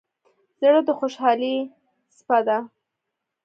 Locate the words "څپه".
2.15-2.37